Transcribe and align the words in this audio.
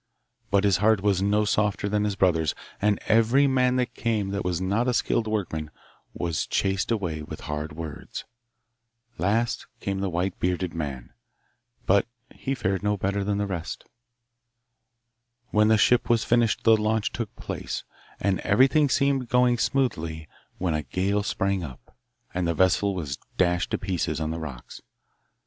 But 0.49 0.63
his 0.63 0.77
heart 0.77 1.01
was 1.01 1.21
no 1.21 1.45
softer 1.45 1.87
than 1.87 2.05
his 2.05 2.15
brother's, 2.15 2.55
and 2.81 2.97
every 3.05 3.45
man 3.45 3.75
that 3.75 4.41
was 4.43 4.59
not 4.59 4.87
a 4.87 4.95
skilled 4.95 5.27
workman 5.27 5.69
was 6.11 6.47
chased 6.47 6.89
away 6.89 7.21
with 7.21 7.41
hard 7.41 7.73
words. 7.73 8.25
Last 9.19 9.67
came 9.79 9.99
the 9.99 10.09
white 10.09 10.39
bearded 10.39 10.73
man, 10.73 11.13
but 11.85 12.07
he 12.33 12.55
fared 12.55 12.81
no 12.81 12.97
better 12.97 13.23
than 13.23 13.37
the 13.37 13.45
rest. 13.45 13.85
When 15.51 15.67
the 15.67 15.77
ship 15.77 16.09
was 16.09 16.23
finished 16.23 16.63
the 16.63 16.75
launch 16.75 17.11
took 17.11 17.35
place, 17.35 17.83
and 18.19 18.39
everything 18.39 18.89
seemed 18.89 19.29
going 19.29 19.59
smoothly 19.59 20.27
when 20.57 20.73
a 20.73 20.81
gale 20.81 21.21
sprang 21.21 21.63
up, 21.63 21.95
and 22.33 22.47
the 22.47 22.55
vessel 22.55 22.95
was 22.95 23.19
dashed 23.37 23.69
to 23.69 23.77
pieces 23.77 24.19
on 24.19 24.31
the 24.31 24.39
rocks. 24.39 24.81